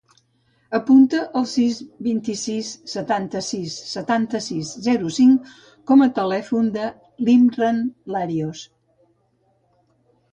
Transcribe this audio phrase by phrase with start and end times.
[0.75, 5.51] Apunta el sis, vint-i-sis, setanta-sis, setanta-sis, zero, cinc
[5.91, 6.87] com a telèfon de
[7.29, 7.83] l'Imran
[8.17, 8.63] Larios.